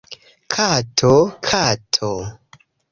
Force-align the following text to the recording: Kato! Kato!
Kato! 0.53 1.13
Kato! 1.49 2.13